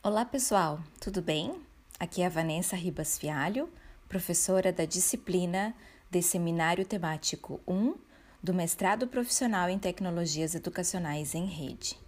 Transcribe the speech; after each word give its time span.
Olá 0.00 0.24
pessoal, 0.24 0.78
tudo 1.00 1.20
bem? 1.20 1.60
Aqui 1.98 2.22
é 2.22 2.26
a 2.26 2.30
Vanessa 2.30 2.76
Ribas 2.76 3.18
Fialho, 3.18 3.68
professora 4.08 4.72
da 4.72 4.84
disciplina 4.84 5.74
de 6.08 6.22
Seminário 6.22 6.86
Temático 6.86 7.60
1 7.66 7.96
do 8.40 8.54
Mestrado 8.54 9.08
Profissional 9.08 9.68
em 9.68 9.76
Tecnologias 9.76 10.54
Educacionais 10.54 11.34
em 11.34 11.46
Rede. 11.46 11.98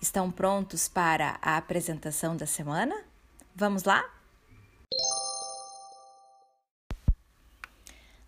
Estão 0.00 0.30
prontos 0.30 0.86
para 0.86 1.36
a 1.42 1.56
apresentação 1.56 2.36
da 2.36 2.46
semana? 2.46 2.94
Vamos 3.56 3.82
lá? 3.82 4.08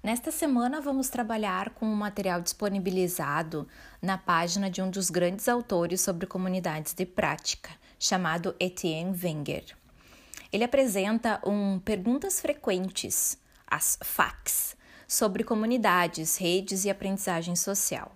Nesta 0.02 0.32
semana, 0.32 0.80
vamos 0.80 1.08
trabalhar 1.08 1.70
com 1.70 1.86
um 1.86 1.94
material 1.94 2.42
disponibilizado 2.42 3.66
na 4.02 4.18
página 4.18 4.68
de 4.68 4.82
um 4.82 4.90
dos 4.90 5.08
grandes 5.08 5.48
autores 5.48 6.00
sobre 6.00 6.26
comunidades 6.26 6.92
de 6.92 7.06
prática, 7.06 7.70
chamado 7.98 8.54
Etienne 8.58 9.18
Wenger. 9.22 9.64
Ele 10.52 10.64
apresenta 10.64 11.40
um 11.44 11.78
Perguntas 11.78 12.40
Frequentes, 12.40 13.36
as 13.66 13.98
FAQs, 14.02 14.76
sobre 15.06 15.42
comunidades, 15.42 16.36
redes 16.36 16.84
e 16.84 16.90
aprendizagem 16.90 17.56
social. 17.56 18.12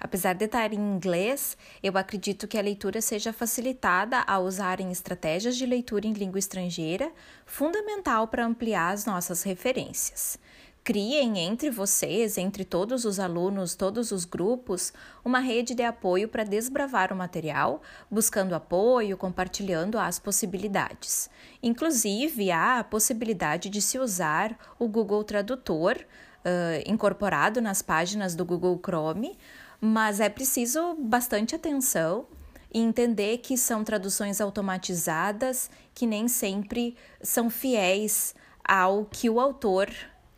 Apesar 0.00 0.32
de 0.32 0.46
estar 0.46 0.72
em 0.72 0.80
inglês, 0.80 1.56
eu 1.80 1.96
acredito 1.96 2.48
que 2.48 2.58
a 2.58 2.62
leitura 2.62 3.00
seja 3.00 3.32
facilitada 3.32 4.18
ao 4.22 4.44
usarem 4.44 4.90
estratégias 4.90 5.56
de 5.56 5.64
leitura 5.64 6.06
em 6.08 6.12
língua 6.12 6.40
estrangeira, 6.40 7.12
fundamental 7.46 8.26
para 8.26 8.44
ampliar 8.44 8.92
as 8.92 9.06
nossas 9.06 9.44
referências. 9.44 10.38
Criem 10.84 11.38
entre 11.38 11.70
vocês, 11.70 12.36
entre 12.36 12.64
todos 12.64 13.04
os 13.04 13.20
alunos, 13.20 13.76
todos 13.76 14.10
os 14.10 14.24
grupos, 14.24 14.92
uma 15.24 15.38
rede 15.38 15.76
de 15.76 15.84
apoio 15.84 16.28
para 16.28 16.42
desbravar 16.42 17.12
o 17.12 17.16
material, 17.16 17.80
buscando 18.10 18.52
apoio, 18.52 19.16
compartilhando 19.16 19.96
as 19.96 20.18
possibilidades. 20.18 21.30
Inclusive, 21.62 22.50
há 22.50 22.80
a 22.80 22.84
possibilidade 22.84 23.68
de 23.68 23.80
se 23.80 23.96
usar 23.96 24.58
o 24.76 24.88
Google 24.88 25.22
Tradutor 25.22 25.96
uh, 25.98 26.82
incorporado 26.84 27.60
nas 27.60 27.80
páginas 27.80 28.34
do 28.34 28.44
Google 28.44 28.80
Chrome, 28.84 29.38
mas 29.80 30.18
é 30.18 30.28
preciso 30.28 30.96
bastante 30.96 31.54
atenção 31.54 32.26
e 32.74 32.80
entender 32.80 33.38
que 33.38 33.56
são 33.56 33.84
traduções 33.84 34.40
automatizadas 34.40 35.70
que 35.94 36.08
nem 36.08 36.26
sempre 36.26 36.96
são 37.22 37.48
fiéis 37.48 38.34
ao 38.64 39.04
que 39.04 39.30
o 39.30 39.38
autor 39.38 39.88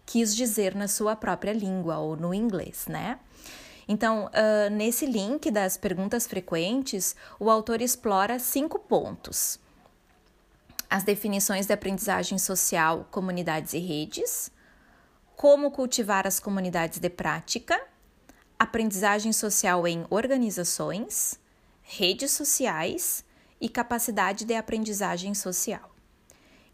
quis 0.07 0.35
dizer 0.35 0.75
na 0.75 0.89
sua 0.89 1.17
própria 1.17 1.53
língua 1.53 1.99
ou 1.99 2.17
no 2.17 2.35
inglês, 2.35 2.87
né? 2.87 3.19
Então, 3.87 4.27
uh, 4.27 4.71
nesse 4.71 5.05
link 5.05 5.51
das 5.51 5.77
perguntas 5.77 6.27
frequentes, 6.27 7.15
o 7.39 7.51
autor 7.51 7.83
explora 7.83 8.39
cinco 8.39 8.79
pontos: 8.79 9.61
as 10.89 11.03
definições 11.05 11.67
de 11.67 11.73
aprendizagem 11.73 12.39
social, 12.39 13.07
comunidades 13.11 13.75
e 13.75 13.79
redes, 13.79 14.51
como 15.37 15.71
cultivar 15.71 16.27
as 16.27 16.41
comunidades 16.41 16.99
de 16.99 17.11
prática, 17.11 17.81
aprendizagem 18.59 19.33
social 19.33 19.87
em 19.87 20.07
organizações, 20.11 21.39
redes 21.83 22.33
sociais. 22.33 23.25
E 23.61 23.69
capacidade 23.69 24.45
de 24.45 24.55
aprendizagem 24.55 25.33
social. 25.33 25.94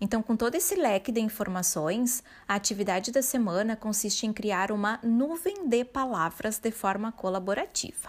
Então, 0.00 0.22
com 0.22 0.34
todo 0.34 0.54
esse 0.54 0.74
leque 0.74 1.12
de 1.12 1.20
informações, 1.20 2.22
a 2.48 2.54
atividade 2.54 3.12
da 3.12 3.20
semana 3.20 3.76
consiste 3.76 4.26
em 4.26 4.32
criar 4.32 4.72
uma 4.72 4.98
nuvem 5.02 5.68
de 5.68 5.84
palavras 5.84 6.58
de 6.58 6.70
forma 6.70 7.12
colaborativa. 7.12 8.08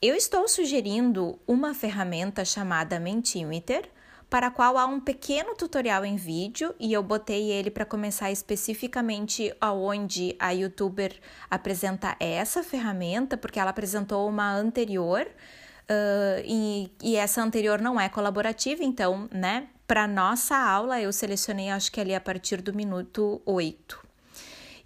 Eu 0.00 0.14
estou 0.14 0.46
sugerindo 0.46 1.38
uma 1.46 1.74
ferramenta 1.74 2.44
chamada 2.44 3.00
Mentimeter, 3.00 3.90
para 4.30 4.48
a 4.48 4.50
qual 4.50 4.76
há 4.76 4.86
um 4.86 4.98
pequeno 4.98 5.54
tutorial 5.54 6.04
em 6.04 6.16
vídeo 6.16 6.74
e 6.80 6.92
eu 6.92 7.02
botei 7.02 7.52
ele 7.52 7.70
para 7.70 7.84
começar 7.84 8.32
especificamente 8.32 9.54
aonde 9.60 10.34
a 10.40 10.50
youtuber 10.50 11.14
apresenta 11.48 12.16
essa 12.18 12.62
ferramenta, 12.62 13.36
porque 13.36 13.60
ela 13.60 13.70
apresentou 13.70 14.28
uma 14.28 14.52
anterior 14.52 15.24
uh, 15.24 16.42
e, 16.44 16.90
e 17.02 17.16
essa 17.16 17.42
anterior 17.42 17.80
não 17.80 18.00
é 18.00 18.08
colaborativa, 18.08 18.82
então, 18.82 19.28
né, 19.32 19.68
para 19.86 20.08
nossa 20.08 20.56
aula, 20.56 21.00
eu 21.00 21.12
selecionei 21.12 21.68
acho 21.68 21.92
que 21.92 22.00
ali 22.00 22.14
a 22.14 22.20
partir 22.20 22.62
do 22.62 22.72
minuto 22.72 23.42
8. 23.44 24.02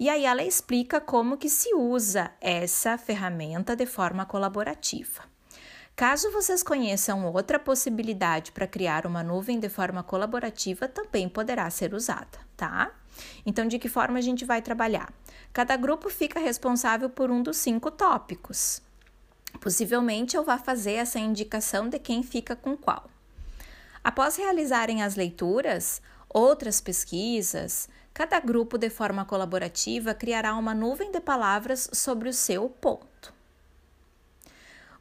E 0.00 0.08
aí 0.08 0.24
ela 0.24 0.42
explica 0.42 1.00
como 1.00 1.36
que 1.36 1.48
se 1.48 1.74
usa 1.74 2.30
essa 2.40 2.98
ferramenta 2.98 3.76
de 3.76 3.86
forma 3.86 4.26
colaborativa. 4.26 5.22
Caso 5.94 6.30
vocês 6.30 6.62
conheçam 6.62 7.26
outra 7.26 7.58
possibilidade 7.58 8.52
para 8.52 8.66
criar 8.66 9.06
uma 9.06 9.22
nuvem 9.22 9.58
de 9.58 9.68
forma 9.68 10.02
colaborativa, 10.02 10.86
também 10.86 11.28
poderá 11.28 11.68
ser 11.70 11.94
usada, 11.94 12.38
tá? 12.56 12.92
Então, 13.44 13.66
de 13.66 13.78
que 13.78 13.88
forma 13.88 14.18
a 14.18 14.22
gente 14.22 14.44
vai 14.44 14.62
trabalhar? 14.62 15.12
Cada 15.52 15.76
grupo 15.76 16.08
fica 16.08 16.38
responsável 16.38 17.10
por 17.10 17.30
um 17.32 17.42
dos 17.42 17.56
cinco 17.56 17.90
tópicos. 17.90 18.80
Possivelmente 19.60 20.36
eu 20.36 20.44
vá 20.44 20.58
fazer 20.58 20.92
essa 20.92 21.18
indicação 21.18 21.88
de 21.88 21.98
quem 21.98 22.22
fica 22.22 22.54
com 22.54 22.76
qual. 22.76 23.10
Após 24.08 24.36
realizarem 24.36 25.02
as 25.02 25.16
leituras, 25.16 26.00
outras 26.30 26.80
pesquisas, 26.80 27.86
cada 28.14 28.40
grupo, 28.40 28.78
de 28.78 28.88
forma 28.88 29.22
colaborativa, 29.26 30.14
criará 30.14 30.54
uma 30.54 30.72
nuvem 30.74 31.12
de 31.12 31.20
palavras 31.20 31.90
sobre 31.92 32.26
o 32.26 32.32
seu 32.32 32.70
ponto. 32.70 33.34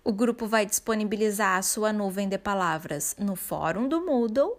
O 0.03 0.11
grupo 0.11 0.45
vai 0.45 0.65
disponibilizar 0.65 1.57
a 1.57 1.61
sua 1.61 1.93
nuvem 1.93 2.27
de 2.27 2.37
palavras 2.37 3.15
no 3.17 3.37
fórum 3.37 3.87
do 3.87 4.05
Moodle 4.05 4.57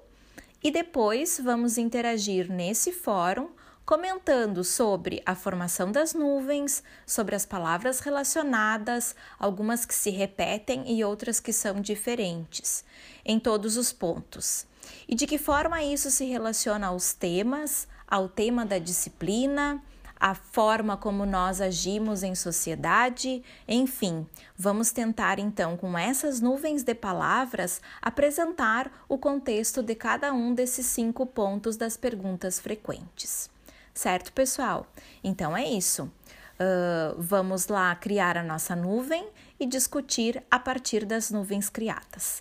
e 0.64 0.70
depois 0.70 1.38
vamos 1.38 1.76
interagir 1.76 2.50
nesse 2.50 2.91
fórum 2.91 3.50
comentando 3.88 4.65
sobre 4.65 5.22
a 5.25 5.34
formação 5.34 5.91
das 5.91 6.12
nuvens, 6.12 6.82
sobre 7.06 7.34
as 7.34 7.47
palavras 7.47 8.00
relacionadas, 8.00 9.16
algumas 9.38 9.87
que 9.87 9.94
se 9.94 10.10
repetem 10.10 10.93
e 10.93 11.03
outras 11.03 11.41
que 11.41 11.54
são 11.54 11.81
diferentes, 11.81 12.84
em 13.25 13.41
todos 13.41 13.78
os 13.78 13.91
pontos. 13.91 14.66
E 15.09 15.15
de 15.15 15.26
que 15.26 15.38
forma 15.38 15.82
isso 15.82 16.10
se 16.10 16.26
relaciona 16.26 16.88
aos 16.88 17.15
temas, 17.15 17.88
ao 18.06 18.28
tema 18.28 18.66
da 18.66 18.78
disciplina, 18.78 19.82
a 20.20 20.34
forma 20.34 20.94
como 20.94 21.25
nós 21.25 21.59
agimos 21.59 22.22
em 22.22 22.34
sociedade, 22.34 23.43
enfim, 23.66 24.26
vamos 24.55 24.93
tentar 24.93 25.38
então, 25.38 25.78
com 25.78 25.97
essas 25.97 26.43
nuvens 26.43 26.82
de 26.82 26.94
palavras, 26.94 27.81
apresentar 28.03 28.93
o 29.09 29.16
contexto 29.16 29.82
de 29.82 29.94
cada 29.94 30.31
um 30.31 30.53
desses 30.53 30.84
cinco 30.84 31.25
pontos 31.25 31.78
das 31.78 31.97
perguntas 31.97 32.60
frequentes. 32.60 33.49
Certo, 33.98 34.32
pessoal? 34.32 34.86
Então 35.25 35.56
é 35.56 35.64
isso. 35.69 36.04
Uh, 36.04 37.20
vamos 37.20 37.66
lá 37.66 37.92
criar 37.97 38.36
a 38.36 38.44
nossa 38.44 38.76
nuvem 38.76 39.28
e 39.59 39.66
discutir 39.66 40.41
a 40.48 40.56
partir 40.56 41.04
das 41.04 41.32
nuvens 41.32 41.69
criadas. 41.69 42.41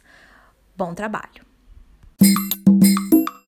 Bom 0.75 0.94
trabalho! 0.94 1.47